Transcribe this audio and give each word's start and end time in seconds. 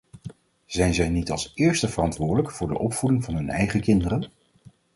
Zijn 0.65 0.93
zij 0.93 1.09
niet 1.09 1.31
als 1.31 1.51
eerste 1.55 1.89
verantwoordelijk 1.89 2.51
voor 2.51 2.67
de 2.67 2.79
opvoeding 2.79 3.23
van 3.23 3.33
hun 3.33 3.49
eigen 3.49 3.81
kinderen? 3.81 4.31